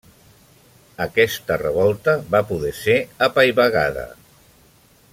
Aquesta 1.05 1.57
revolta 1.63 2.15
va 2.37 2.41
poder 2.53 2.73
ser 2.81 2.97
apaivagada. 3.31 4.11